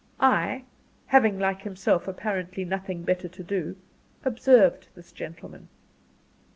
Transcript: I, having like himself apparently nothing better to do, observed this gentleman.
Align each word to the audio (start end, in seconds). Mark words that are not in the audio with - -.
I, 0.19 0.63
having 1.05 1.37
like 1.37 1.61
himself 1.61 2.07
apparently 2.07 2.65
nothing 2.65 3.03
better 3.03 3.27
to 3.27 3.43
do, 3.43 3.75
observed 4.25 4.87
this 4.95 5.11
gentleman. 5.11 5.67